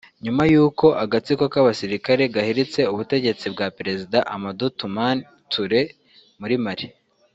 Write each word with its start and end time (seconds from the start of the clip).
nyuma 0.23 0.43
y’uko 0.51 0.85
agatsiko 1.03 1.43
k’abasirikare 1.53 2.23
gahiritse 2.35 2.81
ubutegetsi 2.93 3.45
bwa 3.53 3.67
Perezida 3.77 4.17
Amadou 4.35 4.71
Toumani 4.77 5.21
Touré 5.51 5.81
muri 6.41 6.55
Mali 6.65 6.87